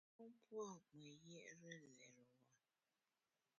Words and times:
Pon 0.15 0.31
pua’ 0.45 0.69
me 0.97 1.07
yié’re 1.25 1.69
lérewa. 1.97 2.25